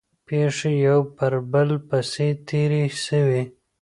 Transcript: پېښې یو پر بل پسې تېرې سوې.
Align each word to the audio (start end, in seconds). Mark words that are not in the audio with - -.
پېښې 0.27 0.71
یو 0.87 0.99
پر 1.15 1.33
بل 1.51 1.69
پسې 1.87 2.27
تېرې 2.47 2.83
سوې. 3.05 3.43